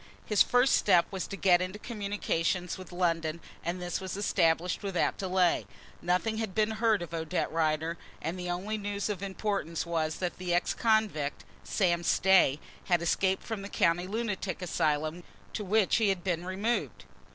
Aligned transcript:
His 0.25 0.41
first 0.41 0.75
step 0.77 1.05
was 1.11 1.27
to 1.27 1.35
get 1.37 1.61
into 1.61 1.77
communication 1.77 2.67
with 2.75 2.91
London 2.91 3.39
and 3.63 3.79
this 3.79 4.01
was 4.01 4.17
established 4.17 4.81
without 4.81 5.15
delay. 5.19 5.67
Nothing 6.01 6.37
had 6.39 6.55
been 6.55 6.71
heard 6.71 7.03
of 7.03 7.13
Odette 7.13 7.51
Rider, 7.51 7.99
and 8.19 8.35
the 8.39 8.49
only 8.49 8.79
news 8.79 9.09
of 9.09 9.21
importance 9.21 9.85
was 9.85 10.15
that 10.15 10.39
the 10.39 10.55
ex 10.55 10.73
convict, 10.73 11.45
Sam 11.63 12.01
Stay, 12.01 12.59
had 12.85 13.03
escaped 13.03 13.43
from 13.43 13.61
the 13.61 13.69
county 13.69 14.07
lunatic 14.07 14.63
asylum 14.63 15.23
to 15.53 15.63
which 15.63 15.97
he 15.97 16.09
had 16.09 16.23
been 16.23 16.47
removed. 16.47 17.05